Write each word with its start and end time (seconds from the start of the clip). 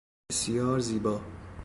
بسیار 0.29 0.79
زیبا 0.79 1.21